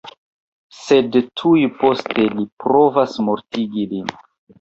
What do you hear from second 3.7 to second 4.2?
lin.